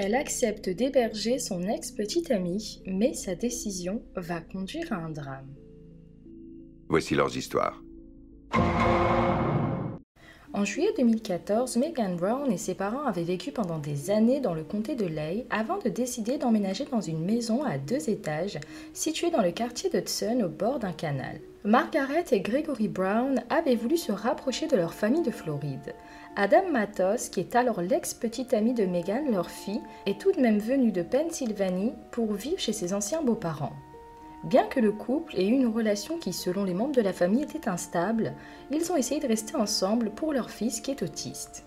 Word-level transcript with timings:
Elle 0.00 0.14
accepte 0.14 0.68
d'héberger 0.68 1.40
son 1.40 1.60
ex-petite 1.62 2.30
amie, 2.30 2.80
mais 2.86 3.14
sa 3.14 3.34
décision 3.34 4.00
va 4.14 4.40
conduire 4.40 4.92
à 4.92 4.96
un 4.96 5.10
drame. 5.10 5.52
Voici 6.88 7.16
leurs 7.16 7.36
histoires. 7.36 7.82
En 10.58 10.64
juillet 10.64 10.92
2014, 10.96 11.76
Megan 11.76 12.16
Brown 12.16 12.50
et 12.50 12.58
ses 12.58 12.74
parents 12.74 13.06
avaient 13.06 13.22
vécu 13.22 13.52
pendant 13.52 13.78
des 13.78 14.10
années 14.10 14.40
dans 14.40 14.54
le 14.54 14.64
comté 14.64 14.96
de 14.96 15.06
Lay 15.06 15.46
avant 15.50 15.78
de 15.78 15.88
décider 15.88 16.36
d'emménager 16.36 16.84
dans 16.84 17.00
une 17.00 17.24
maison 17.24 17.62
à 17.62 17.78
deux 17.78 18.10
étages 18.10 18.58
située 18.92 19.30
dans 19.30 19.40
le 19.40 19.52
quartier 19.52 19.88
d'Hudson 19.88 20.42
au 20.44 20.48
bord 20.48 20.80
d'un 20.80 20.90
canal. 20.90 21.38
Margaret 21.62 22.24
et 22.32 22.40
Gregory 22.40 22.88
Brown 22.88 23.40
avaient 23.50 23.76
voulu 23.76 23.96
se 23.96 24.10
rapprocher 24.10 24.66
de 24.66 24.76
leur 24.76 24.94
famille 24.94 25.22
de 25.22 25.30
Floride. 25.30 25.94
Adam 26.34 26.68
Matos, 26.72 27.28
qui 27.28 27.38
est 27.38 27.54
alors 27.54 27.80
l'ex-petite 27.80 28.52
amie 28.52 28.74
de 28.74 28.84
Megan, 28.84 29.30
leur 29.30 29.50
fille, 29.50 29.82
est 30.06 30.20
tout 30.20 30.32
de 30.32 30.40
même 30.40 30.58
venu 30.58 30.90
de 30.90 31.02
Pennsylvanie 31.02 31.92
pour 32.10 32.32
vivre 32.32 32.58
chez 32.58 32.72
ses 32.72 32.94
anciens 32.94 33.22
beaux-parents. 33.22 33.76
Bien 34.44 34.66
que 34.66 34.78
le 34.78 34.92
couple 34.92 35.36
ait 35.36 35.48
eu 35.48 35.52
une 35.52 35.66
relation 35.66 36.18
qui, 36.18 36.32
selon 36.32 36.64
les 36.64 36.74
membres 36.74 36.94
de 36.94 37.02
la 37.02 37.12
famille, 37.12 37.42
était 37.42 37.68
instable, 37.68 38.34
ils 38.70 38.92
ont 38.92 38.96
essayé 38.96 39.20
de 39.20 39.26
rester 39.26 39.56
ensemble 39.56 40.10
pour 40.10 40.32
leur 40.32 40.50
fils 40.50 40.80
qui 40.80 40.92
est 40.92 41.02
autiste. 41.02 41.64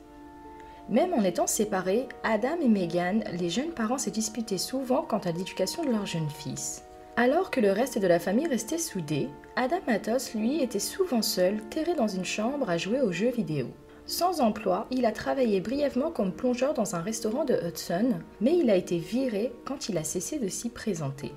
Même 0.89 1.13
en 1.13 1.23
étant 1.23 1.47
séparés, 1.47 2.07
Adam 2.23 2.59
et 2.61 2.69
Megan, 2.69 3.23
les 3.33 3.49
jeunes 3.49 3.71
parents 3.71 3.97
se 3.97 4.09
disputaient 4.09 4.57
souvent 4.57 5.03
quant 5.03 5.19
à 5.19 5.31
l'éducation 5.31 5.83
de 5.83 5.91
leur 5.91 6.05
jeune 6.05 6.29
fils. 6.29 6.83
Alors 7.17 7.51
que 7.51 7.59
le 7.59 7.71
reste 7.71 7.99
de 7.99 8.07
la 8.07 8.19
famille 8.19 8.47
restait 8.47 8.77
soudé, 8.77 9.29
Adam 9.57 9.79
Matos, 9.85 10.33
lui, 10.33 10.63
était 10.63 10.79
souvent 10.79 11.21
seul, 11.21 11.61
terré 11.69 11.93
dans 11.93 12.07
une 12.07 12.25
chambre 12.25 12.69
à 12.69 12.77
jouer 12.77 13.01
aux 13.01 13.11
jeux 13.11 13.31
vidéo. 13.31 13.67
Sans 14.05 14.41
emploi, 14.41 14.87
il 14.91 15.05
a 15.05 15.11
travaillé 15.11 15.59
brièvement 15.59 16.09
comme 16.09 16.33
plongeur 16.33 16.73
dans 16.73 16.95
un 16.95 17.01
restaurant 17.01 17.45
de 17.45 17.55
Hudson, 17.65 18.19
mais 18.39 18.57
il 18.57 18.69
a 18.69 18.75
été 18.75 18.97
viré 18.97 19.53
quand 19.65 19.89
il 19.89 19.97
a 19.97 20.03
cessé 20.03 20.39
de 20.39 20.47
s'y 20.47 20.69
présenter. 20.69 21.31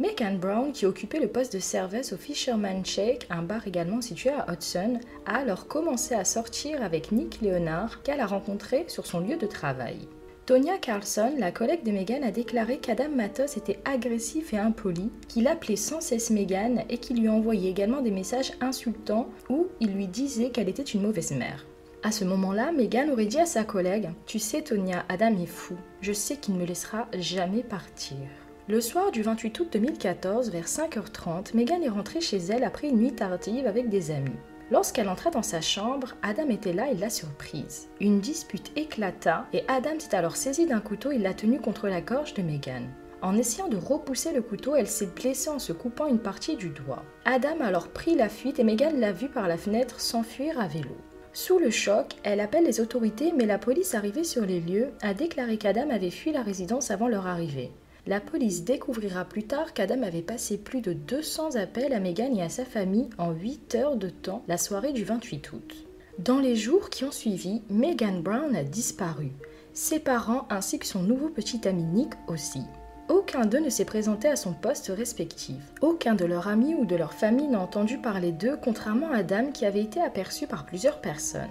Megan 0.00 0.38
Brown, 0.38 0.72
qui 0.72 0.86
occupait 0.86 1.20
le 1.20 1.28
poste 1.28 1.52
de 1.52 1.60
serveuse 1.60 2.12
au 2.12 2.16
Fisherman 2.16 2.84
Shake, 2.84 3.28
un 3.30 3.42
bar 3.42 3.68
également 3.68 4.00
situé 4.00 4.30
à 4.30 4.44
Hudson, 4.52 4.98
a 5.24 5.36
alors 5.36 5.68
commencé 5.68 6.16
à 6.16 6.24
sortir 6.24 6.82
avec 6.82 7.12
Nick 7.12 7.40
Leonard, 7.40 8.02
qu'elle 8.02 8.18
a 8.18 8.26
rencontré 8.26 8.86
sur 8.88 9.06
son 9.06 9.20
lieu 9.20 9.36
de 9.36 9.46
travail. 9.46 10.08
Tonya 10.46 10.78
Carlson, 10.78 11.32
la 11.38 11.52
collègue 11.52 11.84
de 11.84 11.92
Megan, 11.92 12.24
a 12.24 12.32
déclaré 12.32 12.78
qu'Adam 12.78 13.08
Matos 13.08 13.56
était 13.56 13.78
agressif 13.84 14.52
et 14.52 14.58
impoli, 14.58 15.12
qu'il 15.28 15.46
appelait 15.46 15.76
sans 15.76 16.00
cesse 16.00 16.30
Megan 16.30 16.82
et 16.90 16.98
qu'il 16.98 17.20
lui 17.20 17.28
envoyait 17.28 17.70
également 17.70 18.02
des 18.02 18.10
messages 18.10 18.52
insultants 18.60 19.28
où 19.48 19.68
il 19.78 19.94
lui 19.94 20.08
disait 20.08 20.50
qu'elle 20.50 20.68
était 20.68 20.82
une 20.82 21.02
mauvaise 21.02 21.30
mère. 21.30 21.64
À 22.02 22.10
ce 22.10 22.24
moment-là, 22.24 22.72
Megan 22.72 23.10
aurait 23.10 23.26
dit 23.26 23.38
à 23.38 23.46
sa 23.46 23.62
collègue 23.62 24.10
Tu 24.26 24.40
sais, 24.40 24.60
Tonya, 24.60 25.04
Adam 25.08 25.38
est 25.38 25.46
fou. 25.46 25.76
Je 26.00 26.12
sais 26.12 26.36
qu'il 26.36 26.54
ne 26.54 26.60
me 26.60 26.66
laissera 26.66 27.06
jamais 27.14 27.62
partir. 27.62 28.18
Le 28.66 28.80
soir 28.80 29.10
du 29.10 29.20
28 29.20 29.60
août 29.60 29.68
2014, 29.74 30.48
vers 30.48 30.64
5h30, 30.64 31.54
Megan 31.54 31.82
est 31.82 31.90
rentrée 31.90 32.22
chez 32.22 32.38
elle 32.38 32.64
après 32.64 32.88
une 32.88 32.96
nuit 32.96 33.12
tardive 33.12 33.66
avec 33.66 33.90
des 33.90 34.10
amis. 34.10 34.38
Lorsqu'elle 34.70 35.10
entra 35.10 35.28
dans 35.28 35.42
sa 35.42 35.60
chambre, 35.60 36.14
Adam 36.22 36.48
était 36.48 36.72
là 36.72 36.90
et 36.90 36.94
l'a 36.94 37.10
surprise. 37.10 37.88
Une 38.00 38.20
dispute 38.20 38.72
éclata 38.74 39.44
et 39.52 39.64
Adam 39.68 39.98
s'est 39.98 40.16
alors 40.16 40.36
saisi 40.36 40.64
d'un 40.64 40.80
couteau 40.80 41.10
et 41.10 41.18
l'a 41.18 41.34
tenu 41.34 41.60
contre 41.60 41.88
la 41.88 42.00
gorge 42.00 42.32
de 42.32 42.40
Megan. 42.40 42.88
En 43.20 43.36
essayant 43.36 43.68
de 43.68 43.76
repousser 43.76 44.32
le 44.32 44.40
couteau, 44.40 44.74
elle 44.74 44.86
s'est 44.86 45.10
blessée 45.14 45.50
en 45.50 45.58
se 45.58 45.74
coupant 45.74 46.06
une 46.06 46.18
partie 46.18 46.56
du 46.56 46.70
doigt. 46.70 47.02
Adam 47.26 47.60
a 47.60 47.66
alors 47.66 47.88
pris 47.88 48.14
la 48.14 48.30
fuite 48.30 48.60
et 48.60 48.64
Megan 48.64 48.98
l'a 48.98 49.12
vu 49.12 49.28
par 49.28 49.46
la 49.46 49.58
fenêtre 49.58 50.00
s'enfuir 50.00 50.58
à 50.58 50.68
vélo. 50.68 50.96
Sous 51.34 51.58
le 51.58 51.68
choc, 51.68 52.14
elle 52.22 52.40
appelle 52.40 52.64
les 52.64 52.80
autorités 52.80 53.34
mais 53.36 53.44
la 53.44 53.58
police 53.58 53.94
arrivée 53.94 54.24
sur 54.24 54.46
les 54.46 54.60
lieux 54.60 54.92
a 55.02 55.12
déclaré 55.12 55.58
qu'Adam 55.58 55.90
avait 55.90 56.08
fui 56.08 56.32
la 56.32 56.42
résidence 56.42 56.90
avant 56.90 57.08
leur 57.08 57.26
arrivée. 57.26 57.70
La 58.06 58.20
police 58.20 58.64
découvrira 58.64 59.24
plus 59.24 59.44
tard 59.44 59.72
qu'Adam 59.72 60.02
avait 60.02 60.20
passé 60.20 60.58
plus 60.58 60.82
de 60.82 60.92
200 60.92 61.54
appels 61.56 61.94
à 61.94 62.00
Megan 62.00 62.36
et 62.36 62.42
à 62.42 62.50
sa 62.50 62.66
famille 62.66 63.08
en 63.16 63.32
8 63.32 63.74
heures 63.76 63.96
de 63.96 64.10
temps 64.10 64.42
la 64.46 64.58
soirée 64.58 64.92
du 64.92 65.04
28 65.04 65.52
août. 65.52 65.74
Dans 66.18 66.38
les 66.38 66.54
jours 66.54 66.90
qui 66.90 67.04
ont 67.04 67.10
suivi, 67.10 67.62
Megan 67.70 68.20
Brown 68.20 68.54
a 68.54 68.62
disparu. 68.62 69.30
Ses 69.72 70.00
parents 70.00 70.46
ainsi 70.50 70.78
que 70.78 70.86
son 70.86 71.02
nouveau 71.02 71.30
petit 71.30 71.66
ami 71.66 71.82
Nick 71.82 72.12
aussi. 72.28 72.60
Aucun 73.08 73.46
d'eux 73.46 73.60
ne 73.60 73.70
s'est 73.70 73.86
présenté 73.86 74.28
à 74.28 74.36
son 74.36 74.52
poste 74.52 74.92
respectif. 74.94 75.56
Aucun 75.80 76.14
de 76.14 76.26
leurs 76.26 76.48
amis 76.48 76.74
ou 76.74 76.84
de 76.84 76.96
leur 76.96 77.14
famille 77.14 77.48
n'a 77.48 77.60
entendu 77.60 77.98
parler 77.98 78.32
d'eux, 78.32 78.58
contrairement 78.62 79.12
à 79.12 79.18
Adam 79.18 79.50
qui 79.50 79.64
avait 79.64 79.82
été 79.82 80.00
aperçu 80.00 80.46
par 80.46 80.66
plusieurs 80.66 81.00
personnes. 81.00 81.48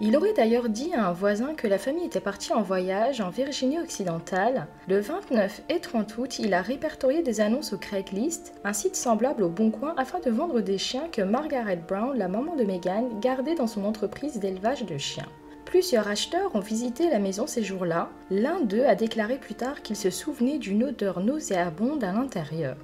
Il 0.00 0.16
aurait 0.16 0.32
d'ailleurs 0.32 0.68
dit 0.68 0.92
à 0.94 1.06
un 1.06 1.12
voisin 1.12 1.54
que 1.54 1.68
la 1.68 1.78
famille 1.78 2.06
était 2.06 2.20
partie 2.20 2.52
en 2.52 2.62
voyage 2.62 3.20
en 3.20 3.30
Virginie 3.30 3.78
occidentale. 3.78 4.66
Le 4.88 4.98
29 5.00 5.62
et 5.68 5.80
30 5.80 6.18
août, 6.18 6.38
il 6.38 6.54
a 6.54 6.62
répertorié 6.62 7.22
des 7.22 7.40
annonces 7.40 7.72
au 7.72 7.78
Craigslist, 7.78 8.54
un 8.64 8.72
site 8.72 8.96
semblable 8.96 9.42
au 9.42 9.48
Bon 9.48 9.70
Coin, 9.70 9.94
afin 9.96 10.18
de 10.20 10.30
vendre 10.30 10.60
des 10.60 10.78
chiens 10.78 11.08
que 11.12 11.22
Margaret 11.22 11.80
Brown, 11.86 12.16
la 12.16 12.28
maman 12.28 12.56
de 12.56 12.64
Megan, 12.64 13.20
gardait 13.20 13.54
dans 13.54 13.66
son 13.66 13.84
entreprise 13.84 14.40
d'élevage 14.40 14.84
de 14.84 14.98
chiens. 14.98 15.28
Plusieurs 15.64 16.08
acheteurs 16.08 16.54
ont 16.54 16.60
visité 16.60 17.08
la 17.08 17.18
maison 17.18 17.46
ces 17.46 17.62
jours-là. 17.62 18.10
L'un 18.30 18.60
d'eux 18.60 18.84
a 18.84 18.94
déclaré 18.94 19.38
plus 19.38 19.54
tard 19.54 19.82
qu'il 19.82 19.96
se 19.96 20.10
souvenait 20.10 20.58
d'une 20.58 20.84
odeur 20.84 21.20
nauséabonde 21.20 22.04
à 22.04 22.12
l'intérieur. 22.12 22.76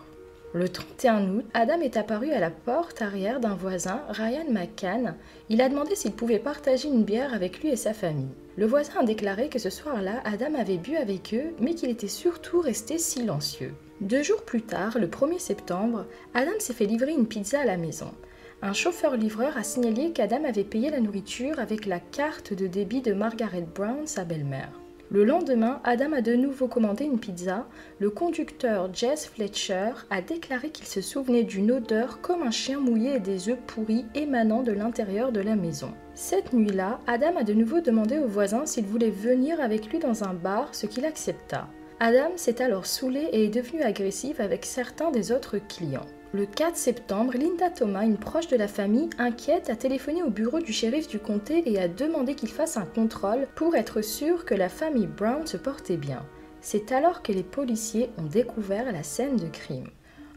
Le 0.54 0.66
31 0.66 1.28
août, 1.28 1.44
Adam 1.53 1.82
est 1.82 1.98
apparu 1.98 2.31
à 2.31 2.41
la 2.41 2.50
porte 2.50 3.03
arrière 3.03 3.38
d'un 3.38 3.54
voisin, 3.54 4.00
Ryan 4.09 4.47
McCann. 4.50 5.14
Il 5.50 5.60
a 5.60 5.69
demandé 5.69 5.94
s'il 5.94 6.12
pouvait 6.12 6.38
partager 6.38 6.88
une 6.88 7.04
bière 7.04 7.34
avec 7.34 7.60
lui 7.60 7.69
et 7.69 7.76
sa 7.76 7.92
famille. 7.92 8.32
Le 8.56 8.64
voisin 8.64 9.00
a 9.00 9.04
déclaré 9.04 9.50
que 9.50 9.58
ce 9.58 9.69
soir-là, 9.69 10.22
Adam 10.25 10.54
avait 10.58 10.78
bu 10.78 10.97
avec 10.97 11.34
eux, 11.34 11.54
mais 11.60 11.75
qu'il 11.75 11.91
était 11.91 12.08
surtout 12.08 12.62
resté 12.62 12.97
silencieux. 12.97 13.75
Deux 14.00 14.22
jours 14.22 14.42
plus 14.42 14.62
tard, 14.62 14.97
le 14.98 15.08
1er 15.08 15.38
septembre, 15.38 16.06
Adam 16.32 16.58
s'est 16.60 16.72
fait 16.72 16.87
livrer 16.87 17.12
une 17.12 17.28
pizza 17.28 17.60
à 17.60 17.66
la 17.66 17.76
maison. 17.76 18.14
Un 18.62 18.72
chauffeur-livreur 18.72 19.54
a 19.58 19.62
signalé 19.62 20.12
qu'Adam 20.12 20.44
avait 20.47 20.64
payé 20.64 20.88
la 20.88 21.00
nourriture 21.00 21.58
avec 21.58 21.84
la 21.84 22.00
carte 22.00 22.54
de 22.54 22.66
débit 22.66 23.03
de 23.03 23.12
Margaret 23.12 23.66
Brown, 23.75 24.06
sa 24.06 24.25
belle-mère. 24.25 24.72
Le 25.10 25.24
lendemain, 25.24 25.80
Adam 25.84 26.12
a 26.12 26.20
de 26.20 26.34
nouveau 26.34 26.69
commandé 26.69 27.04
une 27.04 27.19
pizza. 27.19 27.66
Le 27.98 28.10
conducteur 28.10 28.92
Jess 28.92 29.26
Fletcher 29.26 29.92
a 30.10 30.20
déclaré 30.20 30.69
qu'il 30.69 30.84
se 30.84 31.00
souvenait 31.00 31.44
d'une 31.44 31.72
odeur 31.72 32.20
comme 32.20 32.42
un 32.42 32.50
chien 32.50 32.78
mouillé 32.78 33.14
et 33.14 33.20
des 33.20 33.48
œufs 33.48 33.58
pourris 33.66 34.04
émanant 34.14 34.62
de 34.62 34.72
l'intérieur 34.72 35.32
de 35.32 35.41
la 35.41 35.56
maison. 35.56 35.94
Cette 36.12 36.52
nuit-là, 36.52 37.00
Adam 37.06 37.38
a 37.38 37.42
de 37.42 37.54
nouveau 37.54 37.80
demandé 37.80 38.19
au 38.19 38.26
voisin 38.26 38.66
s'il 38.66 38.84
voulait 38.84 39.08
venir 39.08 39.62
avec 39.62 39.91
lui 39.91 39.98
dans 39.98 40.24
un 40.24 40.34
bar, 40.34 40.74
ce 40.74 40.84
qu'il 40.84 41.06
accepta. 41.06 41.69
Adam 42.00 42.32
s'est 42.36 42.62
alors 42.62 42.84
saoulé 42.84 43.28
et 43.32 43.46
est 43.46 43.48
devenu 43.54 43.80
agressif 43.82 44.40
avec 44.40 44.66
certains 44.66 45.10
des 45.10 45.32
autres 45.32 45.56
clients. 45.56 46.06
Le 46.34 46.44
4 46.44 46.76
septembre, 46.76 47.32
Linda 47.38 47.70
Thomas, 47.70 48.04
une 48.04 48.18
proche 48.18 48.48
de 48.48 48.56
la 48.56 48.68
famille, 48.68 49.08
inquiète, 49.16 49.70
a 49.70 49.76
téléphoné 49.76 50.22
au 50.22 50.28
bureau 50.28 50.60
du 50.60 50.74
shérif 50.74 51.08
du 51.08 51.18
comté 51.18 51.62
et 51.64 51.78
a 51.78 51.88
demandé 51.88 52.34
qu'il 52.34 52.50
fasse 52.50 52.76
un 52.76 52.84
contrôle 52.84 53.46
pour 53.54 53.74
être 53.76 54.02
sûr 54.02 54.44
que 54.44 54.54
la 54.54 54.68
famille 54.68 55.06
Brown 55.06 55.46
se 55.46 55.56
portait 55.56 55.96
bien. 55.96 56.22
C'est 56.60 56.92
alors 56.92 57.22
que 57.22 57.32
les 57.32 57.42
policiers 57.42 58.10
ont 58.18 58.26
découvert 58.26 58.92
la 58.92 59.02
scène 59.02 59.36
de 59.36 59.48
crime. 59.48 59.88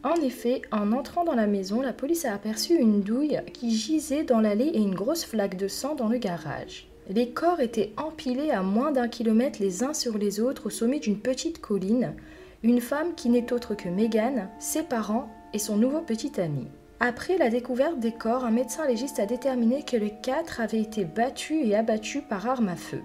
En 0.02 0.14
effet, 0.14 0.62
en 0.72 0.92
entrant 0.92 1.24
dans 1.24 1.34
la 1.34 1.46
maison, 1.46 1.82
la 1.82 1.92
police 1.92 2.24
a 2.24 2.32
aperçu 2.32 2.74
une 2.74 3.02
douille 3.02 3.42
qui 3.52 3.70
gisait 3.70 4.24
dans 4.24 4.40
l'allée 4.40 4.70
et 4.72 4.80
une 4.80 4.94
grosse 4.94 5.26
flaque 5.26 5.58
de 5.58 5.68
sang 5.68 5.94
dans 5.94 6.08
le 6.08 6.16
garage. 6.16 6.88
Les 7.10 7.32
corps 7.32 7.60
étaient 7.60 7.92
empilés 7.98 8.50
à 8.50 8.62
moins 8.62 8.92
d'un 8.92 9.08
kilomètre 9.08 9.60
les 9.60 9.84
uns 9.84 9.92
sur 9.92 10.16
les 10.16 10.40
autres 10.40 10.68
au 10.68 10.70
sommet 10.70 11.00
d'une 11.00 11.18
petite 11.18 11.60
colline. 11.60 12.14
Une 12.62 12.80
femme 12.80 13.14
qui 13.14 13.28
n'est 13.28 13.52
autre 13.52 13.74
que 13.74 13.90
Megan, 13.90 14.48
ses 14.58 14.84
parents 14.84 15.28
et 15.52 15.58
son 15.58 15.76
nouveau 15.76 16.00
petit 16.00 16.40
ami. 16.40 16.68
Après 17.00 17.36
la 17.36 17.50
découverte 17.50 17.98
des 17.98 18.12
corps, 18.12 18.44
un 18.44 18.50
médecin 18.50 18.86
légiste 18.86 19.18
a 19.18 19.26
déterminé 19.26 19.82
que 19.82 19.96
les 19.96 20.14
quatre 20.22 20.60
avaient 20.60 20.80
été 20.80 21.04
battus 21.04 21.66
et 21.66 21.74
abattus 21.74 22.22
par 22.28 22.46
arme 22.48 22.68
à 22.68 22.76
feu. 22.76 23.02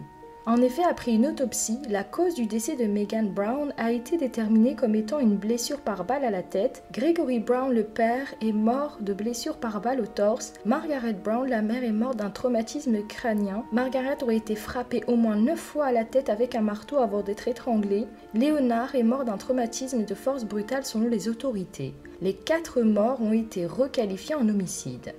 En 0.47 0.61
effet, 0.61 0.83
après 0.89 1.11
une 1.11 1.27
autopsie, 1.27 1.81
la 1.89 2.05
cause 2.05 2.33
du 2.33 2.45
décès 2.45 2.77
de 2.77 2.85
Megan 2.85 3.29
Brown 3.29 3.73
a 3.75 3.91
été 3.91 4.15
déterminée 4.15 4.75
comme 4.75 4.95
étant 4.95 5.19
une 5.19 5.35
blessure 5.35 5.81
par 5.81 6.05
balle 6.05 6.23
à 6.23 6.31
la 6.31 6.41
tête. 6.41 6.85
Gregory 6.93 7.39
Brown, 7.39 7.69
le 7.69 7.83
père, 7.83 8.33
est 8.41 8.53
mort 8.53 8.97
de 9.01 9.11
blessure 9.11 9.57
par 9.57 9.81
balle 9.81 9.99
au 9.99 10.05
torse. 10.05 10.53
Margaret 10.63 11.17
Brown, 11.21 11.49
la 11.49 11.61
mère, 11.61 11.83
est 11.83 11.91
morte 11.91 12.15
d'un 12.15 12.29
traumatisme 12.29 13.05
crânien. 13.09 13.65
Margaret 13.73 14.23
aurait 14.23 14.37
été 14.37 14.55
frappée 14.55 15.03
au 15.07 15.17
moins 15.17 15.35
neuf 15.35 15.59
fois 15.59 15.87
à 15.87 15.91
la 15.91 16.05
tête 16.05 16.29
avec 16.29 16.55
un 16.55 16.61
marteau 16.61 16.99
avant 16.99 17.23
d'être 17.23 17.49
étranglée. 17.49 18.07
Léonard 18.33 18.95
est 18.95 19.03
mort 19.03 19.25
d'un 19.25 19.35
traumatisme 19.35 20.05
de 20.05 20.15
force 20.15 20.45
brutale 20.45 20.85
selon 20.85 21.09
les 21.09 21.27
autorités. 21.27 21.93
Les 22.21 22.33
quatre 22.33 22.83
morts 22.83 23.21
ont 23.21 23.33
été 23.33 23.65
requalifiés 23.65 24.35
en 24.35 24.47
homicide. 24.47 25.13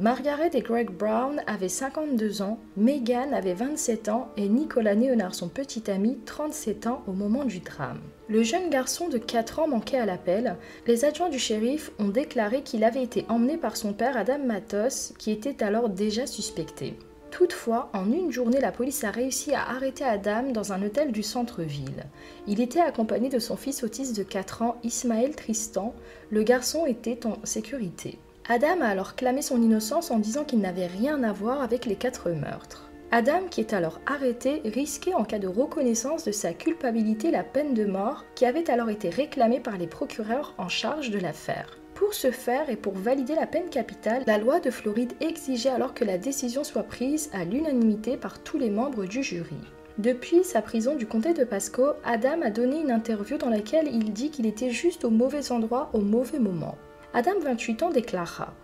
Margaret 0.00 0.50
et 0.54 0.60
Greg 0.60 0.90
Brown 0.90 1.40
avaient 1.46 1.68
52 1.68 2.42
ans, 2.42 2.58
Megan 2.76 3.32
avait 3.32 3.54
27 3.54 4.08
ans 4.08 4.28
et 4.36 4.48
Nicolas 4.48 4.96
Néonard, 4.96 5.36
son 5.36 5.46
petit 5.46 5.88
ami, 5.88 6.18
37 6.26 6.88
ans 6.88 7.04
au 7.06 7.12
moment 7.12 7.44
du 7.44 7.60
drame. 7.60 8.00
Le 8.28 8.42
jeune 8.42 8.70
garçon 8.70 9.08
de 9.08 9.18
4 9.18 9.60
ans 9.60 9.68
manquait 9.68 10.00
à 10.00 10.04
l'appel. 10.04 10.56
Les 10.88 11.04
adjoints 11.04 11.28
du 11.28 11.38
shérif 11.38 11.92
ont 12.00 12.08
déclaré 12.08 12.62
qu'il 12.62 12.82
avait 12.82 13.04
été 13.04 13.24
emmené 13.28 13.56
par 13.56 13.76
son 13.76 13.92
père 13.92 14.16
Adam 14.16 14.38
Matos, 14.44 15.14
qui 15.16 15.30
était 15.30 15.62
alors 15.62 15.88
déjà 15.88 16.26
suspecté. 16.26 16.98
Toutefois, 17.30 17.88
en 17.92 18.10
une 18.10 18.32
journée, 18.32 18.60
la 18.60 18.72
police 18.72 19.04
a 19.04 19.12
réussi 19.12 19.54
à 19.54 19.62
arrêter 19.62 20.02
Adam 20.02 20.50
dans 20.50 20.72
un 20.72 20.82
hôtel 20.82 21.12
du 21.12 21.22
centre-ville. 21.22 22.06
Il 22.48 22.60
était 22.60 22.80
accompagné 22.80 23.28
de 23.28 23.38
son 23.38 23.56
fils 23.56 23.84
autiste 23.84 24.16
de 24.16 24.24
4 24.24 24.62
ans, 24.62 24.76
Ismaël 24.82 25.36
Tristan. 25.36 25.94
Le 26.30 26.42
garçon 26.42 26.84
était 26.84 27.26
en 27.26 27.36
sécurité. 27.44 28.18
Adam 28.46 28.82
a 28.82 28.88
alors 28.88 29.16
clamé 29.16 29.40
son 29.40 29.62
innocence 29.62 30.10
en 30.10 30.18
disant 30.18 30.44
qu'il 30.44 30.60
n'avait 30.60 30.86
rien 30.86 31.22
à 31.22 31.32
voir 31.32 31.62
avec 31.62 31.86
les 31.86 31.96
quatre 31.96 32.28
meurtres. 32.30 32.90
Adam, 33.10 33.46
qui 33.48 33.60
est 33.60 33.72
alors 33.72 34.00
arrêté, 34.04 34.60
risquait 34.66 35.14
en 35.14 35.24
cas 35.24 35.38
de 35.38 35.46
reconnaissance 35.46 36.24
de 36.24 36.32
sa 36.32 36.52
culpabilité 36.52 37.30
la 37.30 37.42
peine 37.42 37.72
de 37.72 37.86
mort 37.86 38.24
qui 38.34 38.44
avait 38.44 38.70
alors 38.70 38.90
été 38.90 39.08
réclamée 39.08 39.60
par 39.60 39.78
les 39.78 39.86
procureurs 39.86 40.54
en 40.58 40.68
charge 40.68 41.10
de 41.10 41.18
l'affaire. 41.18 41.78
Pour 41.94 42.12
ce 42.12 42.30
faire 42.30 42.68
et 42.68 42.76
pour 42.76 42.92
valider 42.92 43.34
la 43.34 43.46
peine 43.46 43.70
capitale, 43.70 44.24
la 44.26 44.36
loi 44.36 44.60
de 44.60 44.70
Floride 44.70 45.14
exigeait 45.20 45.70
alors 45.70 45.94
que 45.94 46.04
la 46.04 46.18
décision 46.18 46.64
soit 46.64 46.82
prise 46.82 47.30
à 47.32 47.44
l'unanimité 47.44 48.18
par 48.18 48.42
tous 48.42 48.58
les 48.58 48.70
membres 48.70 49.06
du 49.06 49.22
jury. 49.22 49.56
Depuis 49.96 50.44
sa 50.44 50.60
prison 50.60 50.96
du 50.96 51.06
comté 51.06 51.32
de 51.32 51.44
Pasco, 51.44 51.92
Adam 52.04 52.42
a 52.42 52.50
donné 52.50 52.80
une 52.80 52.90
interview 52.90 53.38
dans 53.38 53.48
laquelle 53.48 53.88
il 53.88 54.12
dit 54.12 54.30
qu'il 54.30 54.44
était 54.44 54.70
juste 54.70 55.04
au 55.04 55.10
mauvais 55.10 55.50
endroit 55.50 55.88
au 55.94 56.00
mauvais 56.00 56.40
moment. 56.40 56.76
Adam, 57.16 57.38
28 57.40 57.84
ans, 57.84 57.90
déclara 57.90 58.54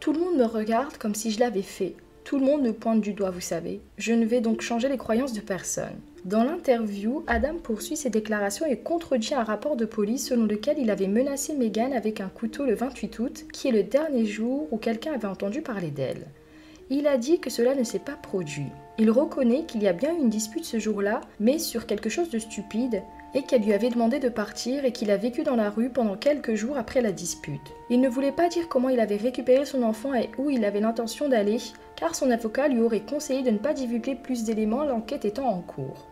Tout 0.00 0.14
le 0.14 0.20
monde 0.20 0.38
me 0.38 0.46
regarde 0.46 0.96
comme 0.96 1.14
si 1.14 1.30
je 1.30 1.40
l'avais 1.40 1.60
fait. 1.60 1.94
Tout 2.24 2.38
le 2.38 2.44
monde 2.46 2.62
me 2.62 2.72
pointe 2.72 3.02
du 3.02 3.12
doigt, 3.12 3.30
vous 3.30 3.42
savez. 3.42 3.82
Je 3.98 4.14
ne 4.14 4.24
vais 4.24 4.40
donc 4.40 4.62
changer 4.62 4.88
les 4.88 4.96
croyances 4.96 5.34
de 5.34 5.42
personne. 5.42 6.00
Dans 6.24 6.42
l'interview, 6.42 7.22
Adam 7.26 7.56
poursuit 7.62 7.98
ses 7.98 8.08
déclarations 8.08 8.64
et 8.64 8.78
contredit 8.78 9.34
un 9.34 9.44
rapport 9.44 9.76
de 9.76 9.84
police 9.84 10.28
selon 10.28 10.46
lequel 10.46 10.78
il 10.78 10.90
avait 10.90 11.06
menacé 11.06 11.52
Megan 11.52 11.92
avec 11.92 12.22
un 12.22 12.30
couteau 12.30 12.64
le 12.64 12.74
28 12.74 13.18
août, 13.18 13.44
qui 13.52 13.68
est 13.68 13.72
le 13.72 13.82
dernier 13.82 14.24
jour 14.24 14.68
où 14.70 14.78
quelqu'un 14.78 15.12
avait 15.12 15.28
entendu 15.28 15.60
parler 15.60 15.90
d'elle. 15.90 16.28
Il 16.88 17.06
a 17.06 17.18
dit 17.18 17.40
que 17.40 17.50
cela 17.50 17.74
ne 17.74 17.84
s'est 17.84 17.98
pas 17.98 18.16
produit. 18.16 18.72
Il 18.96 19.10
reconnaît 19.10 19.64
qu'il 19.66 19.82
y 19.82 19.86
a 19.86 19.92
bien 19.92 20.14
eu 20.14 20.18
une 20.18 20.30
dispute 20.30 20.64
ce 20.64 20.78
jour-là, 20.78 21.20
mais 21.40 21.58
sur 21.58 21.84
quelque 21.84 22.08
chose 22.08 22.30
de 22.30 22.38
stupide, 22.38 23.02
et 23.34 23.42
qu'elle 23.42 23.62
lui 23.62 23.72
avait 23.72 23.90
demandé 23.90 24.18
de 24.18 24.28
partir 24.28 24.84
et 24.84 24.92
qu'il 24.92 25.10
a 25.10 25.16
vécu 25.16 25.42
dans 25.42 25.56
la 25.56 25.70
rue 25.70 25.90
pendant 25.90 26.16
quelques 26.16 26.54
jours 26.54 26.76
après 26.76 27.02
la 27.02 27.12
dispute. 27.12 27.72
Il 27.90 28.00
ne 28.00 28.08
voulait 28.08 28.32
pas 28.32 28.48
dire 28.48 28.68
comment 28.68 28.88
il 28.88 29.00
avait 29.00 29.16
récupéré 29.16 29.64
son 29.64 29.82
enfant 29.82 30.14
et 30.14 30.30
où 30.38 30.50
il 30.50 30.64
avait 30.64 30.80
l'intention 30.80 31.28
d'aller, 31.28 31.58
car 31.96 32.14
son 32.14 32.30
avocat 32.30 32.68
lui 32.68 32.80
aurait 32.80 33.00
conseillé 33.00 33.42
de 33.42 33.50
ne 33.50 33.58
pas 33.58 33.74
divulguer 33.74 34.14
plus 34.14 34.44
d'éléments 34.44 34.84
l'enquête 34.84 35.24
étant 35.24 35.48
en 35.48 35.60
cours. 35.60 36.06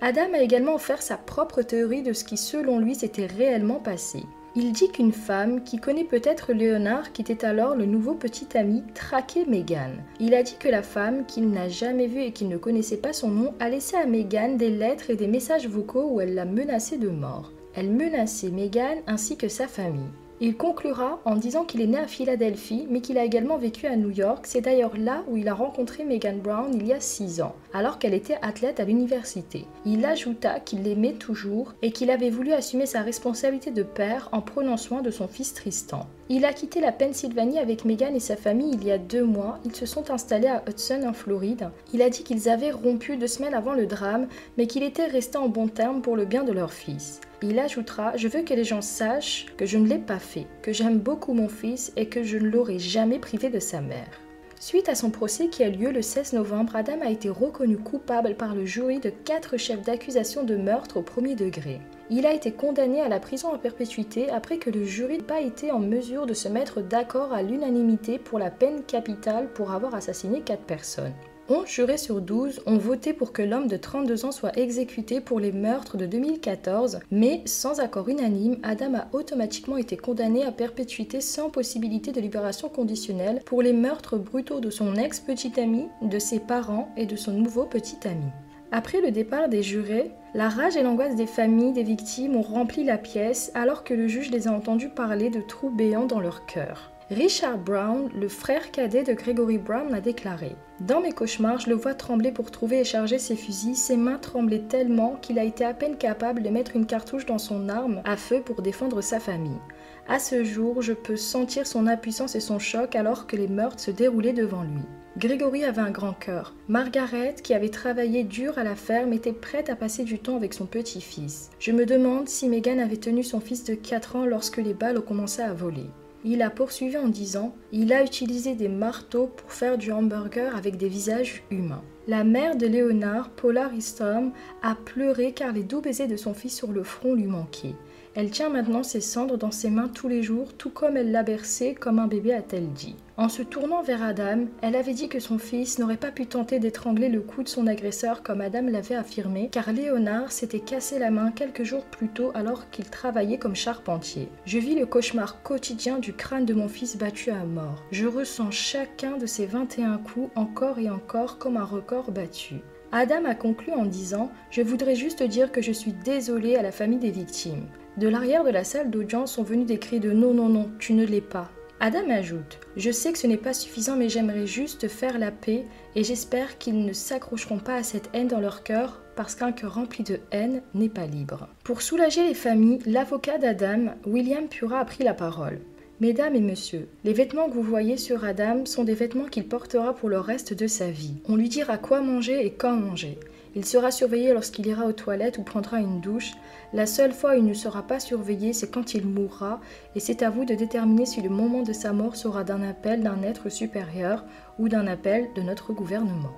Adam 0.00 0.34
a 0.34 0.40
également 0.40 0.74
offert 0.74 1.00
sa 1.00 1.16
propre 1.16 1.62
théorie 1.62 2.02
de 2.02 2.12
ce 2.12 2.24
qui 2.24 2.36
selon 2.36 2.78
lui 2.78 2.94
s'était 2.94 3.26
réellement 3.26 3.80
passé. 3.80 4.22
Il 4.58 4.72
dit 4.72 4.88
qu'une 4.88 5.12
femme, 5.12 5.62
qui 5.64 5.76
connaît 5.76 6.04
peut-être 6.04 6.54
Léonard, 6.54 7.12
qui 7.12 7.20
était 7.20 7.44
alors 7.44 7.74
le 7.74 7.84
nouveau 7.84 8.14
petit 8.14 8.56
ami, 8.56 8.82
traquait 8.94 9.44
Megan. 9.44 10.02
Il 10.18 10.32
a 10.32 10.42
dit 10.42 10.56
que 10.58 10.68
la 10.68 10.82
femme, 10.82 11.26
qu'il 11.26 11.50
n'a 11.50 11.68
jamais 11.68 12.06
vue 12.06 12.22
et 12.22 12.32
qu'il 12.32 12.48
ne 12.48 12.56
connaissait 12.56 12.96
pas 12.96 13.12
son 13.12 13.28
nom, 13.28 13.54
a 13.60 13.68
laissé 13.68 13.98
à 13.98 14.06
Megan 14.06 14.56
des 14.56 14.70
lettres 14.70 15.10
et 15.10 15.16
des 15.16 15.26
messages 15.26 15.68
vocaux 15.68 16.08
où 16.10 16.22
elle 16.22 16.34
l'a 16.34 16.46
menacée 16.46 16.96
de 16.96 17.10
mort. 17.10 17.52
Elle 17.74 17.90
menaçait 17.90 18.48
Megan 18.48 18.96
ainsi 19.06 19.36
que 19.36 19.48
sa 19.48 19.68
famille. 19.68 20.08
Il 20.38 20.54
conclura 20.54 21.18
en 21.24 21.36
disant 21.36 21.64
qu'il 21.64 21.80
est 21.80 21.86
né 21.86 21.98
à 21.98 22.06
Philadelphie, 22.06 22.86
mais 22.90 23.00
qu'il 23.00 23.16
a 23.16 23.24
également 23.24 23.56
vécu 23.56 23.86
à 23.86 23.96
New 23.96 24.10
York. 24.10 24.44
C'est 24.46 24.60
d'ailleurs 24.60 24.94
là 24.98 25.24
où 25.28 25.38
il 25.38 25.48
a 25.48 25.54
rencontré 25.54 26.04
Megan 26.04 26.40
Brown 26.40 26.70
il 26.74 26.86
y 26.86 26.92
a 26.92 27.00
6 27.00 27.40
ans, 27.40 27.54
alors 27.72 27.98
qu'elle 27.98 28.12
était 28.12 28.38
athlète 28.42 28.78
à 28.78 28.84
l'université. 28.84 29.64
Il 29.86 30.04
ajouta 30.04 30.60
qu'il 30.60 30.82
l'aimait 30.82 31.14
toujours 31.14 31.72
et 31.80 31.90
qu'il 31.90 32.10
avait 32.10 32.28
voulu 32.28 32.52
assumer 32.52 32.84
sa 32.84 33.00
responsabilité 33.00 33.70
de 33.70 33.82
père 33.82 34.28
en 34.32 34.42
prenant 34.42 34.76
soin 34.76 35.00
de 35.00 35.10
son 35.10 35.26
fils 35.26 35.54
Tristan. 35.54 36.06
Il 36.28 36.44
a 36.44 36.52
quitté 36.52 36.80
la 36.80 36.92
Pennsylvanie 36.92 37.58
avec 37.58 37.86
Megan 37.86 38.14
et 38.14 38.20
sa 38.20 38.36
famille 38.36 38.74
il 38.74 38.84
y 38.84 38.90
a 38.90 38.98
deux 38.98 39.24
mois. 39.24 39.58
Ils 39.64 39.74
se 39.74 39.86
sont 39.86 40.10
installés 40.10 40.48
à 40.48 40.62
Hudson 40.68 41.04
en 41.08 41.14
Floride. 41.14 41.70
Il 41.94 42.02
a 42.02 42.10
dit 42.10 42.24
qu'ils 42.24 42.50
avaient 42.50 42.72
rompu 42.72 43.16
deux 43.16 43.26
semaines 43.26 43.54
avant 43.54 43.72
le 43.72 43.86
drame, 43.86 44.26
mais 44.58 44.66
qu'il 44.66 44.82
était 44.82 45.06
resté 45.06 45.38
en 45.38 45.48
bon 45.48 45.68
terme 45.68 46.02
pour 46.02 46.14
le 46.14 46.26
bien 46.26 46.44
de 46.44 46.52
leur 46.52 46.74
fils. 46.74 47.20
Il 47.42 47.58
ajoutera 47.58 48.16
Je 48.16 48.28
veux 48.28 48.42
que 48.42 48.54
les 48.54 48.64
gens 48.64 48.80
sachent 48.80 49.46
que 49.56 49.66
je 49.66 49.76
ne 49.76 49.86
l'ai 49.86 49.98
pas 49.98 50.18
fait, 50.18 50.46
que 50.62 50.72
j'aime 50.72 50.98
beaucoup 50.98 51.34
mon 51.34 51.48
fils 51.48 51.92
et 51.96 52.06
que 52.06 52.22
je 52.22 52.38
ne 52.38 52.48
l'aurai 52.48 52.78
jamais 52.78 53.18
privé 53.18 53.50
de 53.50 53.58
sa 53.58 53.80
mère. 53.80 54.20
Suite 54.58 54.88
à 54.88 54.94
son 54.94 55.10
procès 55.10 55.48
qui 55.48 55.62
a 55.62 55.68
lieu 55.68 55.92
le 55.92 56.00
16 56.00 56.32
novembre, 56.32 56.76
Adam 56.76 57.00
a 57.02 57.10
été 57.10 57.28
reconnu 57.28 57.76
coupable 57.76 58.34
par 58.36 58.54
le 58.54 58.64
jury 58.64 59.00
de 59.00 59.10
quatre 59.10 59.58
chefs 59.58 59.82
d'accusation 59.82 60.44
de 60.44 60.56
meurtre 60.56 60.96
au 60.96 61.02
premier 61.02 61.34
degré. 61.34 61.80
Il 62.08 62.24
a 62.24 62.32
été 62.32 62.52
condamné 62.52 63.02
à 63.02 63.08
la 63.08 63.20
prison 63.20 63.52
à 63.52 63.58
perpétuité 63.58 64.30
après 64.30 64.56
que 64.56 64.70
le 64.70 64.84
jury 64.84 65.18
n'ait 65.18 65.22
pas 65.22 65.40
été 65.42 65.72
en 65.72 65.78
mesure 65.78 66.24
de 66.24 66.34
se 66.34 66.48
mettre 66.48 66.80
d'accord 66.80 67.34
à 67.34 67.42
l'unanimité 67.42 68.18
pour 68.18 68.38
la 68.38 68.50
peine 68.50 68.82
capitale 68.82 69.48
pour 69.52 69.72
avoir 69.72 69.94
assassiné 69.94 70.40
quatre 70.40 70.64
personnes. 70.64 71.14
11 71.48 71.68
jurés 71.68 71.96
sur 71.96 72.20
12 72.20 72.62
ont 72.66 72.76
voté 72.76 73.12
pour 73.12 73.32
que 73.32 73.40
l'homme 73.40 73.68
de 73.68 73.76
32 73.76 74.24
ans 74.24 74.32
soit 74.32 74.58
exécuté 74.58 75.20
pour 75.20 75.38
les 75.38 75.52
meurtres 75.52 75.96
de 75.96 76.04
2014, 76.04 76.98
mais 77.12 77.42
sans 77.44 77.78
accord 77.78 78.08
unanime, 78.08 78.56
Adam 78.64 78.94
a 78.96 79.06
automatiquement 79.12 79.76
été 79.76 79.96
condamné 79.96 80.42
à 80.42 80.50
perpétuité 80.50 81.20
sans 81.20 81.48
possibilité 81.48 82.10
de 82.10 82.20
libération 82.20 82.68
conditionnelle 82.68 83.42
pour 83.46 83.62
les 83.62 83.72
meurtres 83.72 84.18
brutaux 84.18 84.58
de 84.58 84.70
son 84.70 84.96
ex-petit 84.96 85.60
ami, 85.60 85.86
de 86.02 86.18
ses 86.18 86.40
parents 86.40 86.92
et 86.96 87.06
de 87.06 87.14
son 87.14 87.32
nouveau 87.32 87.64
petit 87.64 88.08
ami. 88.08 88.26
Après 88.72 89.00
le 89.00 89.12
départ 89.12 89.48
des 89.48 89.62
jurés, 89.62 90.10
la 90.34 90.48
rage 90.48 90.76
et 90.76 90.82
l'angoisse 90.82 91.14
des 91.14 91.26
familles 91.26 91.72
des 91.72 91.84
victimes 91.84 92.34
ont 92.34 92.42
rempli 92.42 92.82
la 92.82 92.98
pièce 92.98 93.52
alors 93.54 93.84
que 93.84 93.94
le 93.94 94.08
juge 94.08 94.32
les 94.32 94.48
a 94.48 94.52
entendus 94.52 94.88
parler 94.88 95.30
de 95.30 95.40
trous 95.40 95.70
béants 95.70 96.06
dans 96.06 96.20
leur 96.20 96.44
cœur. 96.46 96.95
Richard 97.08 97.58
Brown, 97.58 98.10
le 98.20 98.26
frère 98.26 98.72
cadet 98.72 99.04
de 99.04 99.12
Gregory 99.12 99.58
Brown, 99.58 99.94
a 99.94 100.00
déclaré 100.00 100.56
Dans 100.80 101.00
mes 101.00 101.12
cauchemars, 101.12 101.60
je 101.60 101.70
le 101.70 101.76
vois 101.76 101.94
trembler 101.94 102.32
pour 102.32 102.50
trouver 102.50 102.80
et 102.80 102.84
charger 102.84 103.20
ses 103.20 103.36
fusils. 103.36 103.76
Ses 103.76 103.96
mains 103.96 104.18
tremblaient 104.18 104.64
tellement 104.68 105.14
qu'il 105.22 105.38
a 105.38 105.44
été 105.44 105.64
à 105.64 105.72
peine 105.72 105.96
capable 105.98 106.42
de 106.42 106.48
mettre 106.48 106.74
une 106.74 106.84
cartouche 106.84 107.24
dans 107.24 107.38
son 107.38 107.68
arme 107.68 108.02
à 108.04 108.16
feu 108.16 108.42
pour 108.44 108.60
défendre 108.60 109.02
sa 109.02 109.20
famille. 109.20 109.60
À 110.08 110.18
ce 110.18 110.42
jour, 110.42 110.82
je 110.82 110.94
peux 110.94 111.14
sentir 111.14 111.68
son 111.68 111.86
impuissance 111.86 112.34
et 112.34 112.40
son 112.40 112.58
choc 112.58 112.96
alors 112.96 113.28
que 113.28 113.36
les 113.36 113.46
meurtres 113.46 113.78
se 113.78 113.92
déroulaient 113.92 114.32
devant 114.32 114.64
lui. 114.64 114.82
Gregory 115.16 115.62
avait 115.62 115.82
un 115.82 115.92
grand 115.92 116.12
cœur. 116.12 116.56
Margaret, 116.66 117.36
qui 117.40 117.54
avait 117.54 117.68
travaillé 117.68 118.24
dur 118.24 118.58
à 118.58 118.64
la 118.64 118.74
ferme, 118.74 119.12
était 119.12 119.32
prête 119.32 119.70
à 119.70 119.76
passer 119.76 120.02
du 120.02 120.18
temps 120.18 120.36
avec 120.36 120.54
son 120.54 120.66
petit-fils. 120.66 121.50
Je 121.60 121.70
me 121.70 121.86
demande 121.86 122.28
si 122.28 122.48
Megan 122.48 122.80
avait 122.80 122.96
tenu 122.96 123.22
son 123.22 123.38
fils 123.38 123.62
de 123.62 123.74
4 123.76 124.16
ans 124.16 124.26
lorsque 124.26 124.56
les 124.56 124.74
balles 124.74 124.98
ont 124.98 125.02
commencé 125.02 125.40
à 125.40 125.54
voler. 125.54 125.86
Il 126.28 126.42
a 126.42 126.50
poursuivi 126.50 126.98
en 126.98 127.06
disant 127.06 127.54
Il 127.70 127.92
a 127.92 128.02
utilisé 128.02 128.56
des 128.56 128.66
marteaux 128.66 129.28
pour 129.28 129.52
faire 129.52 129.78
du 129.78 129.92
hamburger 129.92 130.56
avec 130.56 130.76
des 130.76 130.88
visages 130.88 131.44
humains. 131.52 131.84
La 132.08 132.24
mère 132.24 132.56
de 132.56 132.66
Léonard, 132.66 133.30
Paula 133.30 133.68
Ristom, 133.68 134.32
a 134.60 134.74
pleuré 134.74 135.30
car 135.30 135.52
les 135.52 135.62
doux 135.62 135.80
baisers 135.80 136.08
de 136.08 136.16
son 136.16 136.34
fils 136.34 136.56
sur 136.56 136.72
le 136.72 136.82
front 136.82 137.14
lui 137.14 137.26
manquaient. 137.26 137.76
Elle 138.16 138.32
tient 138.32 138.48
maintenant 138.48 138.82
ses 138.82 139.00
cendres 139.00 139.38
dans 139.38 139.52
ses 139.52 139.70
mains 139.70 139.86
tous 139.86 140.08
les 140.08 140.24
jours, 140.24 140.52
tout 140.54 140.70
comme 140.70 140.96
elle 140.96 141.12
l'a 141.12 141.22
bercé 141.22 141.76
comme 141.76 142.00
un 142.00 142.08
bébé, 142.08 142.34
a-t-elle 142.34 142.72
dit. 142.72 142.96
En 143.18 143.30
se 143.30 143.40
tournant 143.40 143.82
vers 143.82 144.02
Adam, 144.02 144.44
elle 144.60 144.76
avait 144.76 144.92
dit 144.92 145.08
que 145.08 145.20
son 145.20 145.38
fils 145.38 145.78
n'aurait 145.78 145.96
pas 145.96 146.10
pu 146.10 146.26
tenter 146.26 146.58
d'étrangler 146.58 147.08
le 147.08 147.22
cou 147.22 147.42
de 147.42 147.48
son 147.48 147.66
agresseur 147.66 148.22
comme 148.22 148.42
Adam 148.42 148.66
l'avait 148.66 148.94
affirmé, 148.94 149.48
car 149.50 149.72
Léonard 149.72 150.30
s'était 150.30 150.60
cassé 150.60 150.98
la 150.98 151.10
main 151.10 151.30
quelques 151.30 151.62
jours 151.62 151.86
plus 151.86 152.08
tôt 152.08 152.30
alors 152.34 152.68
qu'il 152.68 152.90
travaillait 152.90 153.38
comme 153.38 153.56
charpentier. 153.56 154.28
Je 154.44 154.58
vis 154.58 154.74
le 154.74 154.84
cauchemar 154.84 155.42
quotidien 155.42 155.98
du 155.98 156.12
crâne 156.12 156.44
de 156.44 156.52
mon 156.52 156.68
fils 156.68 156.98
battu 156.98 157.30
à 157.30 157.42
mort. 157.44 157.82
Je 157.90 158.06
ressens 158.06 158.50
chacun 158.50 159.16
de 159.16 159.24
ces 159.24 159.46
21 159.46 159.96
coups 159.96 160.30
encore 160.34 160.78
et 160.78 160.90
encore 160.90 161.38
comme 161.38 161.56
un 161.56 161.64
record 161.64 162.10
battu. 162.10 162.56
Adam 162.92 163.24
a 163.24 163.34
conclu 163.34 163.72
en 163.72 163.86
disant 163.86 164.30
Je 164.50 164.60
voudrais 164.60 164.94
juste 164.94 165.22
dire 165.22 165.52
que 165.52 165.62
je 165.62 165.72
suis 165.72 165.92
désolé 165.92 166.56
à 166.56 166.62
la 166.62 166.70
famille 166.70 166.98
des 166.98 167.10
victimes. 167.10 167.64
De 167.96 168.08
l'arrière 168.08 168.44
de 168.44 168.50
la 168.50 168.62
salle 168.62 168.90
d'audience 168.90 169.32
sont 169.32 169.42
venus 169.42 169.66
des 169.66 169.78
cris 169.78 170.00
de 170.00 170.12
Non, 170.12 170.34
non, 170.34 170.50
non, 170.50 170.70
tu 170.78 170.92
ne 170.92 171.06
l'es 171.06 171.22
pas. 171.22 171.50
Adam 171.78 172.08
ajoute 172.08 172.58
Je 172.78 172.90
sais 172.90 173.12
que 173.12 173.18
ce 173.18 173.26
n'est 173.26 173.36
pas 173.36 173.52
suffisant, 173.52 173.96
mais 173.96 174.08
j'aimerais 174.08 174.46
juste 174.46 174.88
faire 174.88 175.18
la 175.18 175.30
paix 175.30 175.66
et 175.94 176.04
j'espère 176.04 176.56
qu'ils 176.56 176.82
ne 176.82 176.94
s'accrocheront 176.94 177.58
pas 177.58 177.74
à 177.74 177.82
cette 177.82 178.08
haine 178.14 178.28
dans 178.28 178.40
leur 178.40 178.62
cœur 178.62 179.02
parce 179.14 179.34
qu'un 179.34 179.52
cœur 179.52 179.74
rempli 179.74 180.02
de 180.02 180.20
haine 180.32 180.62
n'est 180.74 180.88
pas 180.88 181.06
libre. 181.06 181.48
Pour 181.64 181.82
soulager 181.82 182.26
les 182.26 182.34
familles, 182.34 182.78
l'avocat 182.86 183.36
d'Adam, 183.36 183.94
William 184.06 184.48
Pura, 184.48 184.80
a 184.80 184.84
pris 184.86 185.04
la 185.04 185.14
parole. 185.14 185.60
Mesdames 186.00 186.34
et 186.34 186.40
messieurs, 186.40 186.88
les 187.04 187.12
vêtements 187.12 187.48
que 187.48 187.54
vous 187.54 187.62
voyez 187.62 187.98
sur 187.98 188.24
Adam 188.24 188.64
sont 188.64 188.84
des 188.84 188.94
vêtements 188.94 189.26
qu'il 189.26 189.46
portera 189.46 189.94
pour 189.94 190.08
le 190.08 190.18
reste 190.18 190.54
de 190.54 190.66
sa 190.66 190.90
vie. 190.90 191.14
On 191.28 191.36
lui 191.36 191.48
dira 191.48 191.76
quoi 191.76 192.00
manger 192.00 192.44
et 192.44 192.52
quand 192.52 192.76
manger. 192.76 193.18
Il 193.56 193.64
sera 193.64 193.90
surveillé 193.90 194.34
lorsqu'il 194.34 194.66
ira 194.66 194.84
aux 194.84 194.92
toilettes 194.92 195.38
ou 195.38 195.42
prendra 195.42 195.80
une 195.80 196.02
douche. 196.02 196.32
La 196.74 196.84
seule 196.84 197.12
fois 197.12 197.32
où 197.32 197.38
il 197.38 197.44
ne 197.46 197.54
sera 197.54 197.82
pas 197.82 197.98
surveillé, 197.98 198.52
c'est 198.52 198.70
quand 198.70 198.92
il 198.92 199.06
mourra, 199.06 199.62
et 199.94 200.00
c'est 200.00 200.22
à 200.22 200.28
vous 200.28 200.44
de 200.44 200.54
déterminer 200.54 201.06
si 201.06 201.22
le 201.22 201.30
moment 201.30 201.62
de 201.62 201.72
sa 201.72 201.94
mort 201.94 202.16
sera 202.16 202.44
d'un 202.44 202.62
appel 202.62 203.02
d'un 203.02 203.22
être 203.22 203.48
supérieur 203.48 204.24
ou 204.58 204.68
d'un 204.68 204.86
appel 204.86 205.30
de 205.34 205.40
notre 205.40 205.72
gouvernement. 205.72 206.34